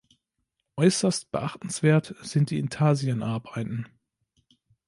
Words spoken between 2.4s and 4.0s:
die Intarsienarbeiten.